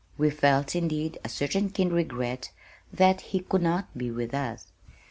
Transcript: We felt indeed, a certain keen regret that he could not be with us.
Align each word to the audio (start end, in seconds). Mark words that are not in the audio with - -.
We 0.17 0.31
felt 0.31 0.75
indeed, 0.75 1.19
a 1.23 1.29
certain 1.29 1.69
keen 1.69 1.89
regret 1.89 2.49
that 2.91 3.21
he 3.21 3.39
could 3.41 3.61
not 3.61 3.95
be 3.95 4.09
with 4.09 4.33
us. 4.33 4.65